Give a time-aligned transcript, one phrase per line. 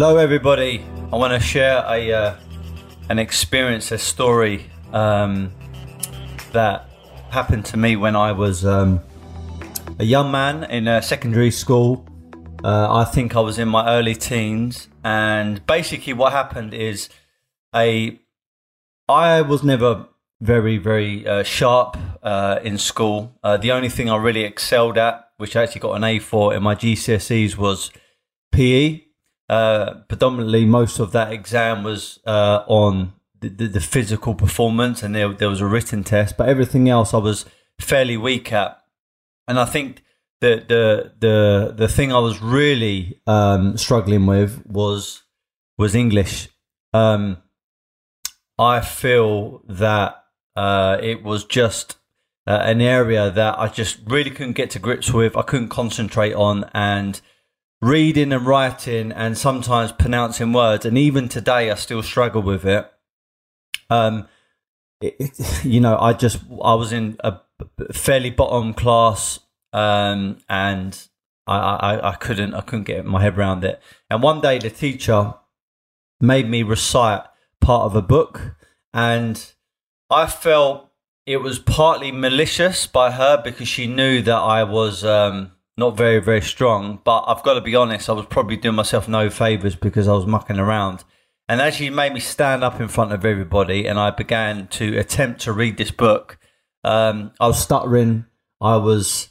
[0.00, 0.86] Hello, everybody.
[1.12, 2.36] I want to share a uh,
[3.08, 5.52] an experience, a story um,
[6.52, 6.88] that
[7.30, 9.00] happened to me when I was um,
[9.98, 12.06] a young man in a secondary school.
[12.62, 17.08] Uh, I think I was in my early teens, and basically, what happened is
[17.74, 18.20] a
[19.08, 20.06] I was never
[20.40, 23.36] very very uh, sharp uh, in school.
[23.42, 26.54] Uh, the only thing I really excelled at, which I actually got an A for
[26.54, 27.90] in my GCSEs, was
[28.52, 29.07] PE.
[29.48, 35.14] Uh, predominantly, most of that exam was uh, on the, the, the, physical performance, and
[35.14, 36.36] there, there was a written test.
[36.36, 37.46] But everything else, I was
[37.80, 38.78] fairly weak at.
[39.46, 40.02] And I think
[40.40, 45.22] the the the the thing I was really um, struggling with was
[45.78, 46.48] was English.
[46.92, 47.38] Um,
[48.58, 50.24] I feel that
[50.56, 51.96] uh, it was just
[52.46, 55.36] uh, an area that I just really couldn't get to grips with.
[55.36, 57.20] I couldn't concentrate on, and
[57.80, 60.84] reading and writing and sometimes pronouncing words.
[60.84, 62.90] And even today, I still struggle with it.
[63.90, 64.28] Um,
[65.00, 67.40] it, it, you know, I just I was in a
[67.92, 69.40] fairly bottom class,
[69.72, 71.08] um, and
[71.46, 73.80] I, I I couldn't I couldn't get my head around it.
[74.10, 75.34] And one day, the teacher
[76.20, 77.22] made me recite
[77.60, 78.56] part of a book,
[78.92, 79.52] and
[80.10, 80.90] I felt
[81.26, 85.04] it was partly malicious by her because she knew that I was.
[85.04, 87.00] Um, not very, very strong.
[87.04, 90.12] But I've got to be honest, I was probably doing myself no favors because I
[90.12, 91.04] was mucking around.
[91.48, 94.98] And as she made me stand up in front of everybody and I began to
[94.98, 96.38] attempt to read this book,
[96.84, 98.26] um, I was stuttering.
[98.60, 99.28] I was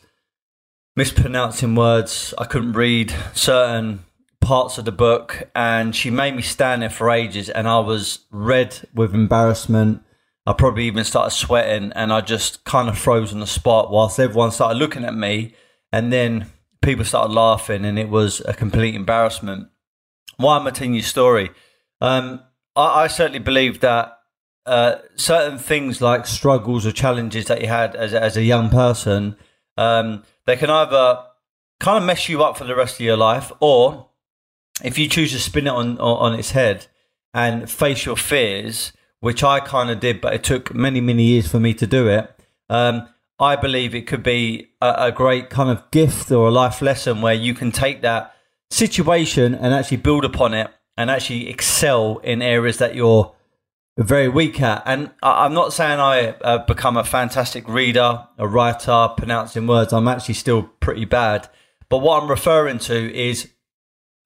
[0.95, 2.34] mispronouncing words.
[2.38, 4.03] I couldn't read certain
[4.42, 5.50] parts of the book.
[5.53, 10.02] And she made me stand there for ages and I was red with embarrassment.
[10.48, 14.18] I probably even started sweating and I just kind of froze on the spot whilst
[14.18, 15.53] everyone started looking at me
[15.91, 16.47] and then
[16.81, 19.67] people started laughing, and it was a complete embarrassment.
[20.38, 21.50] Why am I telling you story?
[22.01, 22.41] Um,
[22.75, 24.19] I, I, certainly believe that
[24.66, 29.35] uh, certain things like struggles or challenges that you had as, as a young person,
[29.78, 31.23] um, they can either
[31.79, 34.09] kind of mess you up for the rest of your life, or
[34.83, 36.88] if you choose to spin it on, on, on its head
[37.33, 41.47] and face your fears, which I kind of did, but it took many, many years
[41.47, 42.31] for me to do it.
[42.69, 43.07] Um,
[43.40, 47.22] I believe it could be a, a, great kind of gift or a life lesson
[47.22, 48.34] where you can take that
[48.72, 53.36] situation and actually build upon it and actually excel in areas that you're
[53.98, 54.81] very weak at.
[54.86, 59.94] And I, am not saying I uh, become a fantastic reader, a writer, pronouncing words.
[59.94, 61.48] I'm actually still pretty bad.
[61.90, 63.52] But what I'm referring to is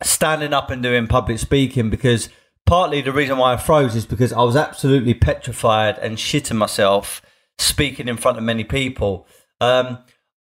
[0.02, 2.30] standing up and doing public speaking because
[2.66, 7.22] partly the reason why I froze is because I was absolutely petrified and shitting myself
[7.62, 9.28] speaking in front of many people.
[9.60, 10.00] Um,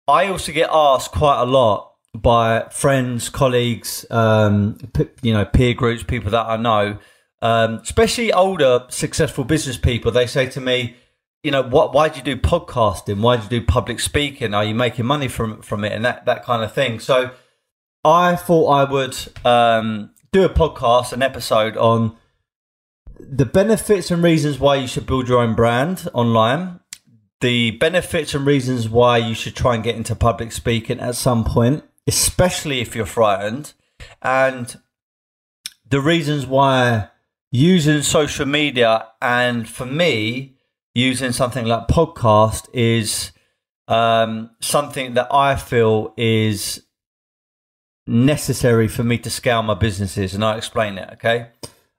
[0.09, 4.79] I also get asked quite a lot by friends, colleagues, um,
[5.23, 6.99] you know, peer groups, people that I know,
[7.43, 10.11] um, especially older, successful business people.
[10.11, 10.97] They say to me,
[11.43, 11.95] you know, what?
[11.95, 13.21] Why do you do podcasting?
[13.21, 14.53] Why do you do public speaking?
[14.53, 17.01] Are you making money from from it and that that kind of thing?
[17.01, 17.31] So,
[18.05, 22.17] I thought I would um, do a podcast, an episode on
[23.19, 26.81] the benefits and reasons why you should build your own brand online
[27.41, 31.45] the benefits and reasons why you should try and get into public speaking at some
[31.45, 33.73] point, especially if you're frightened,
[34.23, 34.79] and
[35.89, 37.09] the reasons why
[37.51, 40.57] using social media and for me,
[40.95, 43.33] using something like podcast is
[43.89, 46.85] um, something that I feel is
[48.07, 51.09] necessary for me to scale my businesses, and I'll explain it.
[51.15, 51.49] Okay,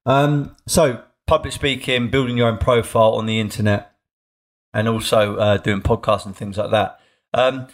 [0.05, 3.90] um, so public speaking, building your own profile on the internet
[4.73, 6.99] and also uh, doing podcasts and things like that.
[7.33, 7.67] Um,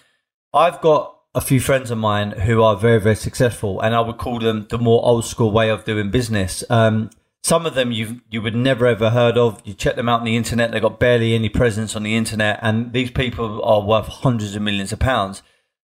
[0.54, 4.18] I've got a few friends of mine who are very, very successful, and I would
[4.18, 6.64] call them the more old school way of doing business.
[6.70, 7.10] Um,
[7.44, 9.62] some of them you you would never ever heard of.
[9.64, 12.60] You check them out on the internet; they've got barely any presence on the internet,
[12.62, 15.44] and these people are worth hundreds of millions of pounds.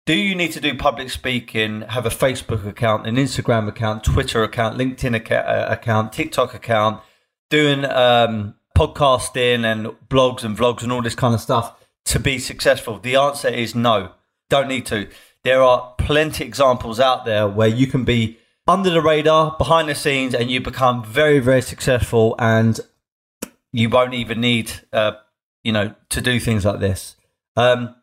[0.05, 1.83] Do you need to do public speaking?
[1.83, 7.03] Have a Facebook account, an Instagram account, Twitter account, LinkedIn uh, account, TikTok account,
[7.51, 12.39] doing um, podcasting and blogs and vlogs and all this kind of stuff to be
[12.39, 13.01] successful?
[13.01, 14.13] The answer is no.
[14.49, 15.09] Don't need to.
[15.43, 18.39] There are plenty examples out there where you can be
[18.69, 22.79] under the radar, behind the scenes, and you become very, very successful, and
[23.73, 25.13] you won't even need, uh,
[25.65, 27.17] you know, to do things like this.
[27.57, 27.97] Um,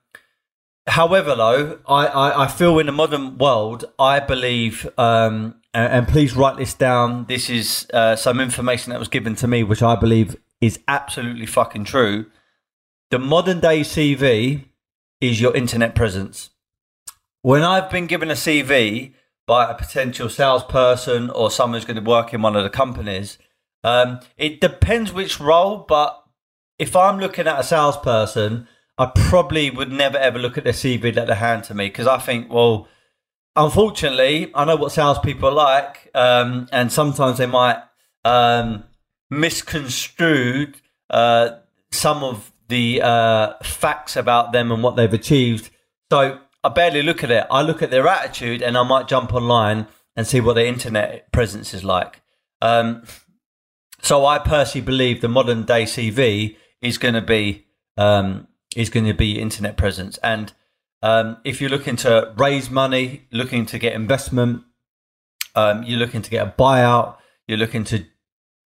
[0.88, 6.08] however, though, I, I, I, feel in the modern world, I believe, um, and, and,
[6.08, 7.26] please write this down.
[7.28, 11.46] This is uh, some information that was given to me, which I believe is absolutely
[11.46, 12.28] fucking true.
[13.12, 14.66] The modern day CV
[15.22, 16.50] is your internet presence.
[17.42, 19.14] When I've been given a CV,
[19.48, 23.38] by a potential salesperson or someone who's going to work in one of the companies.
[23.84, 26.24] Um, it depends which role, but
[26.80, 28.68] if I'm looking at a salesperson,
[28.98, 32.08] I probably would never ever look at their CV that they hand to me because
[32.08, 32.88] I think, well,
[33.56, 37.78] unfortunately, I know what salespeople are like, um, and sometimes they might
[38.24, 38.86] um,
[39.30, 40.74] misconstrue
[41.10, 41.50] uh,
[41.92, 45.70] some of the uh, facts about them and what they've achieved.
[46.12, 47.46] So I barely look at it.
[47.50, 51.32] I look at their attitude, and I might jump online and see what their internet
[51.32, 52.22] presence is like.
[52.62, 53.04] Um,
[54.02, 57.66] so I personally believe the modern day CV is going to be
[57.98, 60.18] um, is going to be internet presence.
[60.18, 60.54] And
[61.02, 64.64] um, if you're looking to raise money, looking to get investment,
[65.56, 67.18] um, you're looking to get a buyout,
[67.48, 68.06] you're looking to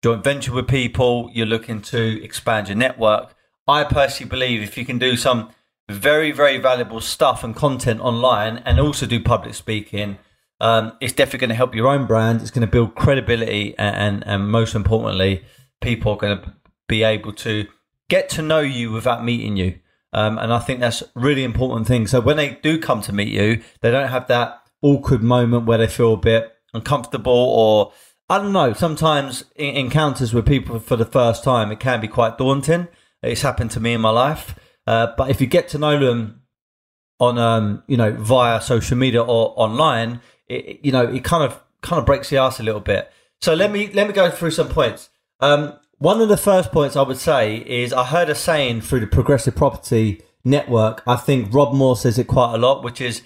[0.01, 3.35] joint venture with people, you're looking to expand your network.
[3.67, 5.49] I personally believe if you can do some
[5.89, 10.17] very, very valuable stuff and content online and also do public speaking,
[10.61, 12.41] um, it's definitely going to help your own brand.
[12.41, 15.43] It's going to build credibility, and, and, and most importantly,
[15.81, 16.53] people are going to
[16.87, 17.67] be able to
[18.09, 19.79] get to know you without meeting you.
[20.11, 22.07] Um, and I think that's really important thing.
[22.07, 25.77] So when they do come to meet you, they don't have that awkward moment where
[25.77, 27.93] they feel a bit uncomfortable or
[28.29, 28.73] I don't know.
[28.73, 32.87] Sometimes encounters with people for the first time, it can be quite daunting.
[33.23, 34.55] It's happened to me in my life.
[34.85, 36.41] Uh, but if you get to know them
[37.19, 41.59] on, um, you know, via social media or online, it, you know, it kind of
[41.81, 43.11] kind of breaks the ass a little bit.
[43.41, 45.09] So let me let me go through some points.
[45.39, 49.01] Um, one of the first points I would say is I heard a saying through
[49.01, 51.03] the Progressive Property Network.
[51.07, 53.21] I think Rob Moore says it quite a lot, which is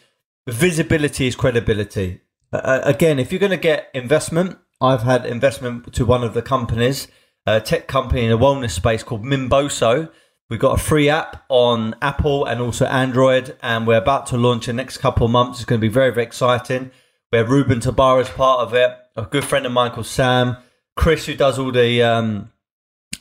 [0.48, 2.22] visibility is credibility.
[2.52, 6.42] Uh, again, if you're going to get investment, I've had investment to one of the
[6.42, 7.08] companies,
[7.46, 10.12] a tech company in the wellness space called Mimboso.
[10.50, 14.68] We've got a free app on Apple and also Android, and we're about to launch
[14.68, 15.60] in the next couple of months.
[15.60, 16.92] It's going to be very, very exciting.
[17.32, 20.58] We have Ruben Tabar as part of it, a good friend of mine called Sam,
[20.96, 22.52] Chris, who does all the um,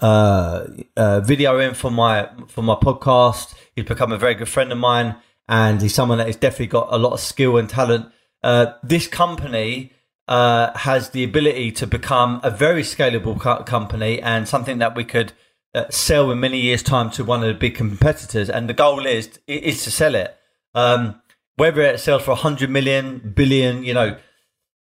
[0.00, 0.66] uh,
[0.96, 3.54] uh, video in for my for my podcast.
[3.74, 5.16] He's become a very good friend of mine,
[5.48, 8.12] and he's someone that has definitely got a lot of skill and talent.
[8.42, 9.92] Uh, this company
[10.32, 15.04] uh, has the ability to become a very scalable co- company and something that we
[15.04, 15.34] could
[15.74, 18.48] uh, sell in many years' time to one of the big competitors.
[18.48, 20.34] And the goal is is to sell it.
[20.74, 21.20] Um,
[21.56, 24.16] whether it sells for 100 million, billion, you know,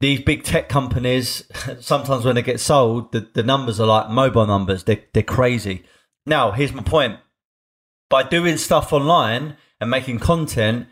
[0.01, 1.45] these big tech companies,
[1.79, 4.83] sometimes when they get sold, the, the numbers are like mobile numbers.
[4.83, 5.85] They're, they're crazy.
[6.25, 7.17] Now, here's my point.
[8.09, 10.87] By doing stuff online and making content,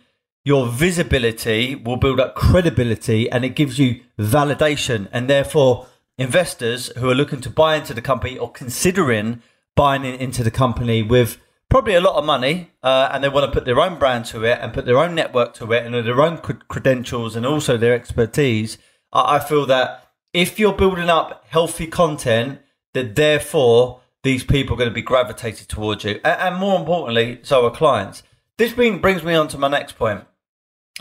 [0.47, 5.09] your visibility will build up credibility and it gives you validation.
[5.11, 9.41] And therefore, investors who are looking to buy into the company or considering
[9.75, 11.37] buying into the company with
[11.69, 14.45] probably a lot of money uh, and they want to put their own brand to
[14.45, 16.37] it and put their own network to it and their own
[16.69, 18.77] credentials and also their expertise
[19.11, 22.59] I feel that if you're building up healthy content,
[22.93, 27.65] that therefore these people are going to be gravitated towards you, and, more importantly, so
[27.65, 28.23] are clients.
[28.57, 30.25] This brings me on to my next point.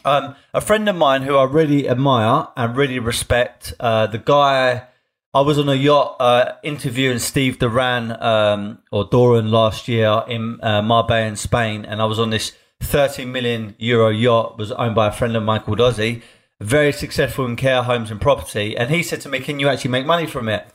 [0.04, 4.86] Um, a friend of mine who I really admire and really respect, uh, the guy
[5.34, 10.58] I was on a yacht uh, interviewing Steve Duran um, or Doran last year in
[10.62, 14.94] uh, Marbella in Spain, and I was on this 30 million euro yacht was owned
[14.94, 16.22] by a friend of mine called Ozzy,
[16.60, 18.76] very successful in care homes and property.
[18.76, 20.66] And he said to me, Can you actually make money from it?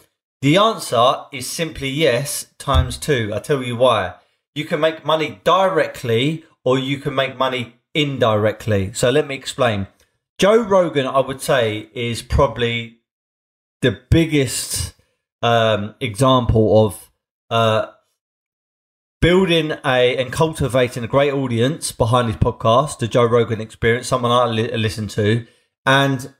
[0.41, 3.31] The answer is simply yes, times two.
[3.33, 4.15] I'll tell you why.
[4.55, 8.91] You can make money directly or you can make money indirectly.
[8.93, 9.87] So let me explain.
[10.37, 12.97] Joe Rogan, I would say, is probably
[13.81, 14.93] the biggest
[15.41, 17.11] um, example of
[17.49, 17.91] uh,
[19.19, 24.31] building a and cultivating a great audience behind his podcast, the Joe Rogan Experience, someone
[24.31, 25.45] I li- listen to,
[25.85, 26.33] and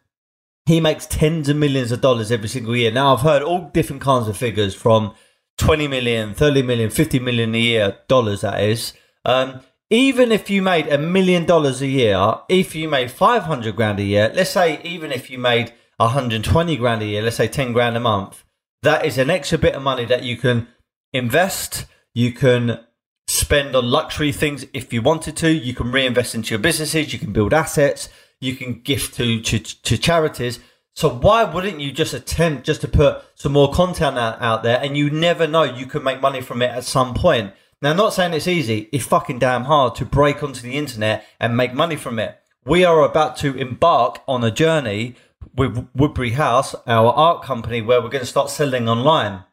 [0.66, 2.92] he makes tens of millions of dollars every single year.
[2.92, 5.14] Now, I've heard all different kinds of figures from
[5.58, 8.94] 20 million, 30 million, 50 million a year, dollars that is.
[9.26, 14.00] Um, even if you made a million dollars a year, if you made 500 grand
[14.00, 17.74] a year, let's say even if you made 120 grand a year, let's say 10
[17.74, 18.46] grand a month,
[18.84, 20.70] that is an extra bit of money that you can
[21.12, 22.80] invest, you can
[23.28, 27.20] spend on luxury things if you wanted to, you can reinvest into your businesses, you
[27.20, 28.08] can build assets,
[28.40, 30.62] you can gift to, to, to charities.
[30.96, 34.80] So why wouldn't you just attempt just to put some more content out, out there
[34.82, 37.54] and you never know you could make money from it at some point.
[37.82, 38.90] Now, not saying it's easy.
[38.92, 42.38] It's fucking damn hard to break onto the internet and make money from it.
[42.64, 45.16] We are about to embark on a journey
[45.56, 49.44] with Woodbury House, our art company, where we're going to start selling online.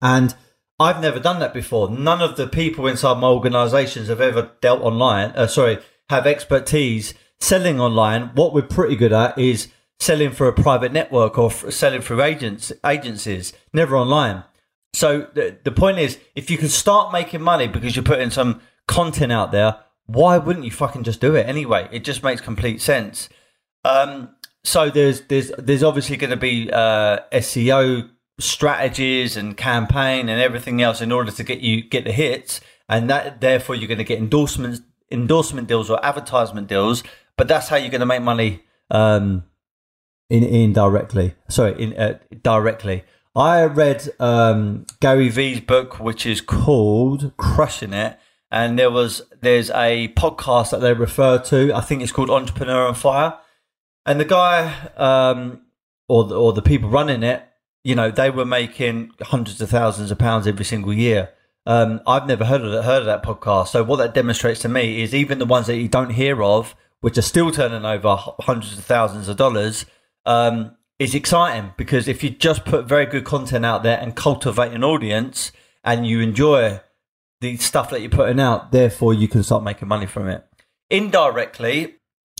[0.00, 0.34] And
[0.78, 1.90] I've never done that before.
[1.90, 5.32] None of the people inside my organizations have ever dealt online.
[5.32, 10.52] Uh, sorry, have expertise selling online, what we're pretty good at is selling for a
[10.52, 14.44] private network or selling through agents agencies, never online.
[14.92, 18.60] So the, the point is, if you can start making money because you're putting some
[18.88, 21.88] content out there, why wouldn't you fucking just do it anyway?
[21.92, 23.28] It just makes complete sense.
[23.84, 24.30] Um,
[24.64, 30.82] so there's there's there's obviously going to be uh, SEO strategies and campaign and everything
[30.82, 34.04] else in order to get you get the hits, and that therefore you're going to
[34.04, 34.80] get endorsements,
[35.10, 37.02] endorsement deals or advertisement deals.
[37.36, 39.44] But that's how you're going to make money um,
[40.28, 41.34] in indirectly.
[41.48, 43.04] Sorry, in uh, directly.
[43.34, 48.18] I read um, Gary Vee's book, which is called "Crushing It."
[48.50, 51.72] and there was there's a podcast that they refer to.
[51.72, 53.38] I think it's called Entrepreneur on Fire,
[54.04, 55.62] and the guy um,
[56.08, 57.46] or the, or the people running it,
[57.84, 61.30] you know, they were making hundreds of thousands of pounds every single year.
[61.66, 63.68] Um, I've never heard of that, heard of that podcast.
[63.68, 66.74] So what that demonstrates to me is even the ones that you don't hear of,
[67.00, 69.86] which are still turning over hundreds of thousands of dollars,
[70.26, 74.72] um, is exciting because if you just put very good content out there and cultivate
[74.72, 75.50] an audience
[75.82, 76.78] and you enjoy
[77.40, 80.46] the stuff that you're putting out, therefore you can start making money from it.
[80.90, 81.96] Indirectly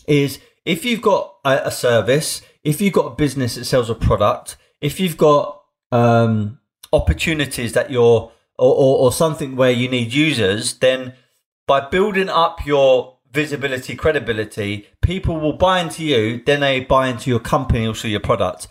[0.07, 4.59] is if you've got a, service, if you've got a business that sells a product,
[4.83, 6.59] if you've got um,
[6.93, 11.15] opportunities that you're or, or, or something where you need users, then
[11.67, 17.31] by building up your visibility, credibility, people will buy into you, then they buy into
[17.31, 18.69] your company, also your product.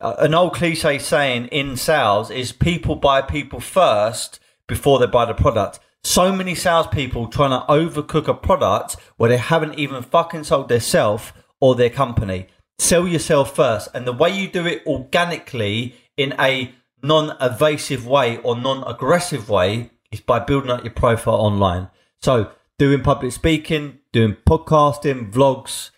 [0.00, 5.24] Uh, an old cliche saying in sales is people buy people first before they buy
[5.24, 5.78] the product.
[6.04, 10.80] So many salespeople trying to overcook a product where they haven't even fucking sold their
[10.80, 12.48] self or their company.
[12.78, 13.88] Sell yourself first.
[13.94, 19.48] And the way you do it organically in a non evasive way or non aggressive
[19.48, 21.88] way is by building up your profile online.
[22.20, 22.50] So,
[22.82, 25.90] doing public speaking, doing podcasting, vlogs,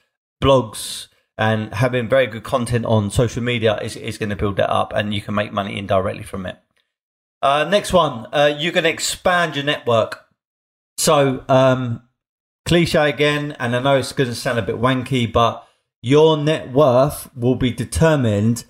[0.42, 4.68] blogs, and having very good content on social media is, is going to build that
[4.68, 6.58] up and you can make money indirectly from it.
[7.40, 10.26] Uh, next one, uh, you're going to expand your network.
[10.98, 12.02] So, um,
[12.66, 15.66] cliche again, and I know it's going to sound a bit wanky, but
[16.02, 18.66] your net worth will be determined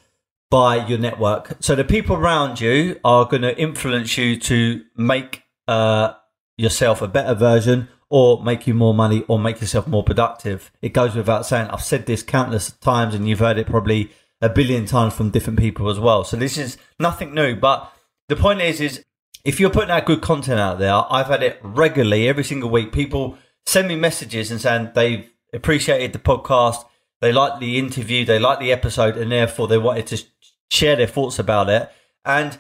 [0.53, 1.57] by your network.
[1.59, 6.13] So the people around you are going to influence you to make uh,
[6.57, 10.71] yourself a better version or make you more money or make yourself more productive.
[10.83, 11.69] It goes without saying.
[11.69, 15.59] I've said this countless times and you've heard it probably a billion times from different
[15.59, 16.25] people as well.
[16.25, 17.93] So this is nothing new, but
[18.29, 19.05] the point is, is
[19.45, 22.93] if you're putting out good content out there, I've had it regularly every single week.
[22.93, 26.85] People send me messages and saying they've appreciated the podcast,
[27.21, 30.23] they like the interview, they like the episode, and therefore they wanted to
[30.71, 31.91] share their thoughts about it.
[32.25, 32.59] And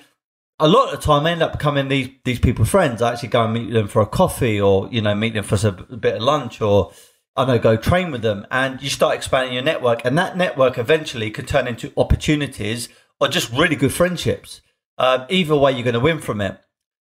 [0.58, 3.02] a lot of the time, I end up becoming these these people friends.
[3.02, 5.58] I actually go and meet them for a coffee, or you know, meet them for
[5.66, 6.92] a bit of lunch, or
[7.36, 10.78] I know, go train with them, and you start expanding your network, and that network
[10.78, 12.88] eventually could turn into opportunities
[13.20, 14.60] or just really good friendships.
[14.98, 16.58] Um, either way, you're going to win from it.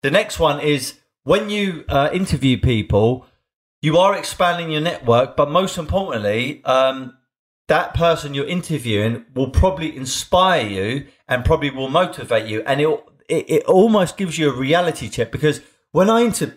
[0.03, 3.25] The next one is when you uh, interview people,
[3.81, 7.17] you are expanding your network, but most importantly, um,
[7.69, 12.81] that person you're interviewing will probably inspire you and probably will motivate you, and
[13.29, 16.55] it it, almost gives you a reality check because when I inter-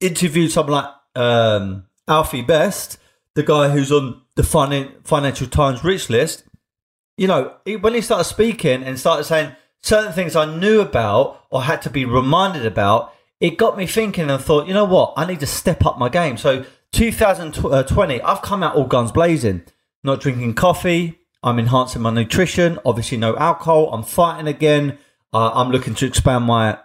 [0.00, 2.98] interviewed someone like um, Alfie Best,
[3.34, 6.44] the guy who's on the Financial Times Rich List,
[7.16, 11.62] you know, when he started speaking and started saying certain things I knew about or
[11.62, 15.26] had to be reminded about, it got me thinking and thought, you know what, I
[15.26, 16.36] need to step up my game.
[16.36, 19.62] So 2020, I've come out all guns blazing,
[20.02, 21.18] not drinking coffee.
[21.42, 22.78] I'm enhancing my nutrition.
[22.86, 23.92] Obviously, no alcohol.
[23.92, 24.98] I'm fighting again.
[25.34, 26.78] Uh, I'm looking to expand my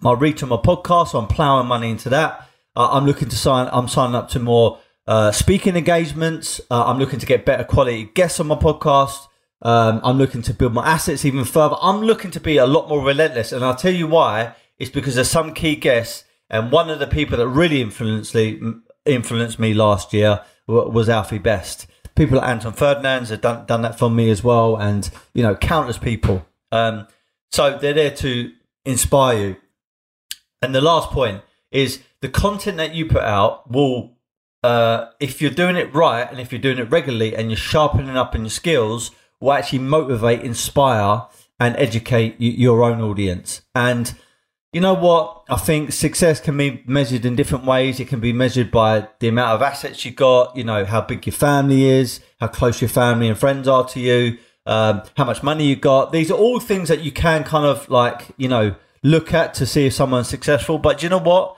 [0.00, 1.08] my reach on my podcast.
[1.08, 2.48] So I'm plowing money into that.
[2.74, 3.68] Uh, I'm looking to sign.
[3.70, 6.60] I'm signing up to more uh, speaking engagements.
[6.70, 9.28] Uh, I'm looking to get better quality guests on my podcast.
[9.62, 11.76] Um, I'm looking to build my assets even further.
[11.80, 14.54] I'm looking to be a lot more relentless, and I'll tell you why.
[14.76, 18.34] It's because there's some key guests, and one of the people that really influenced
[19.06, 21.86] influenced me last year was Alfie Best.
[22.16, 25.54] People like Anton Ferdinand's have done, done that for me as well, and you know
[25.54, 26.44] countless people.
[26.72, 27.06] Um,
[27.54, 28.50] so they're there to
[28.84, 29.56] inspire you.
[30.60, 34.16] And the last point is the content that you put out will,
[34.64, 38.16] uh, if you're doing it right and if you're doing it regularly and you're sharpening
[38.16, 41.26] up in your skills, will actually motivate, inspire,
[41.60, 43.62] and educate your own audience.
[43.72, 44.12] And
[44.72, 45.44] you know what?
[45.48, 48.00] I think success can be measured in different ways.
[48.00, 51.24] It can be measured by the amount of assets you got, you know, how big
[51.24, 55.42] your family is, how close your family and friends are to you, um, how much
[55.42, 56.12] money you got.
[56.12, 59.66] These are all things that you can kind of like, you know, look at to
[59.66, 60.78] see if someone's successful.
[60.78, 61.56] But you know what?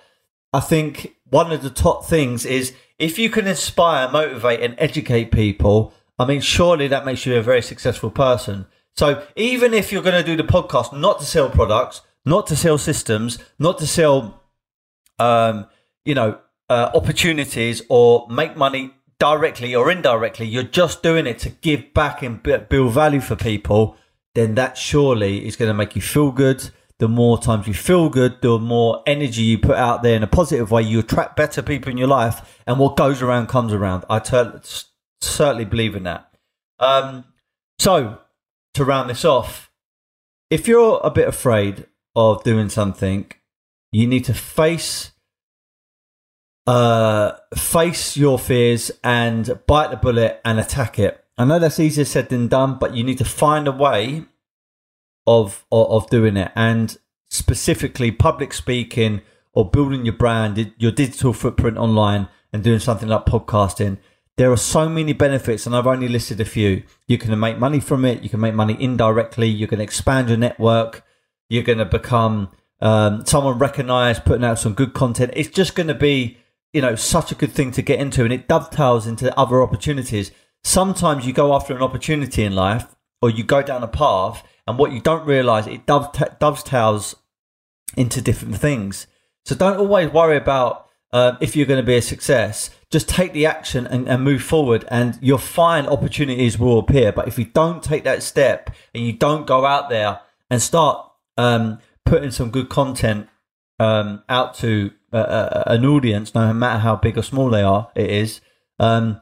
[0.52, 5.30] I think one of the top things is if you can inspire, motivate, and educate
[5.30, 8.66] people, I mean, surely that makes you a very successful person.
[8.96, 12.56] So even if you're going to do the podcast not to sell products, not to
[12.56, 14.42] sell systems, not to sell,
[15.18, 15.66] um,
[16.04, 21.50] you know, uh, opportunities or make money directly or indirectly, you're just doing it to
[21.50, 23.96] give back and build value for people,
[24.35, 26.70] then that surely is going to make you feel good.
[26.99, 30.26] The more times you feel good, the more energy you put out there in a
[30.26, 34.04] positive way, you attract better people in your life, and what goes around comes around.
[34.08, 34.87] I t-
[35.20, 36.32] certainly believe in that.
[36.78, 37.25] Um,
[37.78, 38.18] so,
[38.75, 39.70] to round this off,
[40.50, 43.30] if you're a bit afraid of doing something,
[43.92, 45.12] you need to face
[46.66, 51.23] uh, face your fears and bite the bullet and attack it.
[51.38, 54.25] I know that's easier said than done, but you need to find a way
[55.26, 56.50] of, of, of doing it.
[56.56, 56.96] And
[57.28, 59.20] specifically, public speaking
[59.52, 63.99] or building your brand, your digital footprint online, and doing something like podcasting.
[64.37, 66.82] There are so many benefits, and I've only listed a few.
[67.06, 68.23] You can make money from it.
[68.23, 69.49] You can make money indirectly.
[69.49, 71.04] You can expand your network.
[71.49, 75.32] You're going to become um, someone recognized, putting out some good content.
[75.35, 76.38] It's just going to be
[76.76, 80.30] you know, such a good thing to get into and it dovetails into other opportunities.
[80.62, 84.76] Sometimes you go after an opportunity in life or you go down a path and
[84.76, 87.14] what you don't realize, it dovetails
[87.97, 89.06] into different things.
[89.47, 92.68] So don't always worry about uh, if you're going to be a success.
[92.90, 97.11] Just take the action and, and move forward, and you'll find opportunities will appear.
[97.11, 101.11] But if you don't take that step and you don't go out there and start
[101.38, 103.28] um, putting some good content
[103.78, 108.40] um, out to an audience, no matter how big or small they are, it is.
[108.78, 109.21] Um,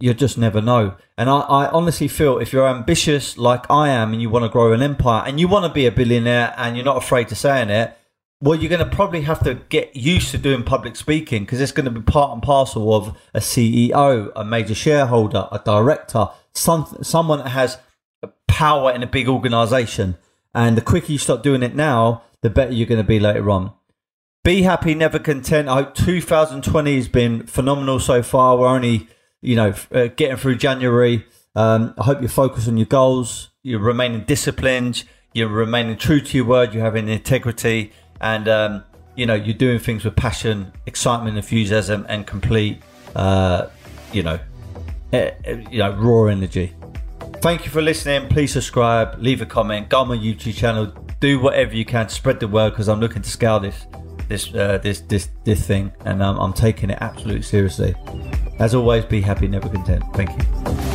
[0.00, 0.96] you just never know.
[1.16, 4.48] And I, I, honestly feel if you're ambitious like I am and you want to
[4.48, 7.34] grow an empire and you want to be a billionaire and you're not afraid to
[7.34, 7.96] saying it,
[8.40, 11.72] well, you're going to probably have to get used to doing public speaking because it's
[11.72, 16.98] going to be part and parcel of a CEO, a major shareholder, a director, some,
[17.00, 17.78] someone that has
[18.48, 20.16] power in a big organization.
[20.54, 23.50] And the quicker you start doing it now, the better you're going to be later
[23.50, 23.72] on.
[24.44, 25.70] Be happy, never content.
[25.70, 28.58] I hope 2020 has been phenomenal so far.
[28.58, 29.08] We're only,
[29.40, 31.24] you know, uh, getting through January.
[31.56, 33.48] Um, I hope you focus on your goals.
[33.62, 35.04] You're remaining disciplined.
[35.32, 36.74] You're remaining true to your word.
[36.74, 38.84] You're having integrity, and um,
[39.16, 42.82] you know you're doing things with passion, excitement, enthusiasm, and complete,
[43.16, 43.68] uh,
[44.12, 44.38] you know,
[45.14, 45.30] uh,
[45.70, 46.74] you know, raw energy.
[47.36, 48.28] Thank you for listening.
[48.28, 52.14] Please subscribe, leave a comment, go on my YouTube channel, do whatever you can to
[52.14, 53.86] spread the word because I'm looking to scale this
[54.28, 57.94] this uh, this this this thing, and um, I'm taking it absolutely seriously.
[58.58, 60.04] As always, be happy, never content.
[60.14, 60.93] Thank you.